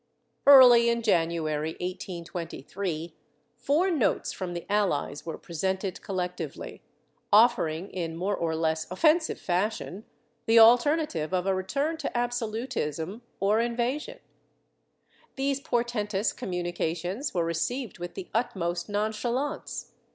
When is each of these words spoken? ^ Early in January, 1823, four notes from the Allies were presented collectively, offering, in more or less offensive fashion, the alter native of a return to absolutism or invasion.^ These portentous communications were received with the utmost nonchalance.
^ 0.47 0.51
Early 0.51 0.89
in 0.89 1.03
January, 1.03 1.73
1823, 1.73 3.13
four 3.55 3.91
notes 3.91 4.31
from 4.33 4.55
the 4.55 4.65
Allies 4.67 5.27
were 5.27 5.37
presented 5.37 6.01
collectively, 6.01 6.81
offering, 7.31 7.87
in 7.91 8.15
more 8.15 8.35
or 8.35 8.55
less 8.55 8.89
offensive 8.89 9.39
fashion, 9.39 10.05
the 10.47 10.57
alter 10.57 10.95
native 10.95 11.35
of 11.35 11.45
a 11.45 11.53
return 11.53 11.97
to 11.97 12.17
absolutism 12.17 13.21
or 13.39 13.59
invasion.^ 13.59 14.21
These 15.35 15.61
portentous 15.61 16.33
communications 16.33 17.35
were 17.35 17.45
received 17.45 17.99
with 17.99 18.15
the 18.15 18.27
utmost 18.33 18.89
nonchalance. 18.89 19.91